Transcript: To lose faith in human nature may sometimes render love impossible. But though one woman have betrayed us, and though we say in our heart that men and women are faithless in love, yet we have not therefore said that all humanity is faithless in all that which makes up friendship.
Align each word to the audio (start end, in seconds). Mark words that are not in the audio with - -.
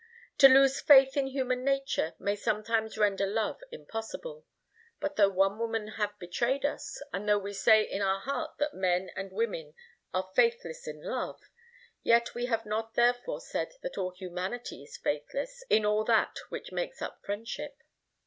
To 0.39 0.49
lose 0.49 0.81
faith 0.81 1.15
in 1.15 1.27
human 1.27 1.63
nature 1.63 2.15
may 2.17 2.35
sometimes 2.35 2.97
render 2.97 3.27
love 3.27 3.61
impossible. 3.71 4.47
But 4.99 5.15
though 5.15 5.29
one 5.29 5.59
woman 5.59 5.89
have 5.89 6.17
betrayed 6.17 6.65
us, 6.65 7.03
and 7.13 7.29
though 7.29 7.37
we 7.37 7.53
say 7.53 7.83
in 7.83 8.01
our 8.01 8.19
heart 8.19 8.57
that 8.57 8.73
men 8.73 9.11
and 9.15 9.31
women 9.31 9.75
are 10.11 10.31
faithless 10.35 10.87
in 10.87 11.03
love, 11.03 11.39
yet 12.01 12.33
we 12.33 12.47
have 12.47 12.65
not 12.65 12.95
therefore 12.95 13.41
said 13.41 13.75
that 13.83 13.95
all 13.99 14.09
humanity 14.09 14.81
is 14.85 14.97
faithless 14.97 15.63
in 15.69 15.85
all 15.85 16.03
that 16.05 16.35
which 16.49 16.71
makes 16.71 16.99
up 17.03 17.21
friendship. 17.23 17.83